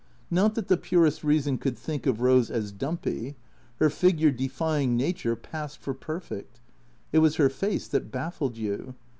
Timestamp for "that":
0.55-0.67, 7.89-8.09